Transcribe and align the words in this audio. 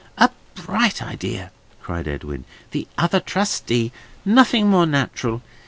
"A 0.17 0.31
bright 0.55 0.99
idea!" 1.03 1.51
cried 1.79 2.07
Edwin. 2.07 2.45
"The 2.71 2.87
other 2.97 3.19
trustee. 3.19 3.91
Nothing 4.25 4.67
more 4.67 4.87
natural. 4.87 5.43